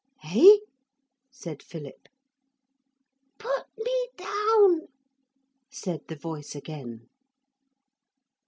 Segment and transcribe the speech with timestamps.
[0.17, 0.57] ~' 'Eh?'
[1.29, 2.09] said Philip.
[3.37, 4.87] '~Put me down~,'
[5.69, 7.07] said the voice again.